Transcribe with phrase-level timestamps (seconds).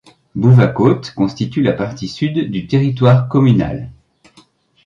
[0.33, 3.91] Bouvacôte constitue la partie sud du territoire communal.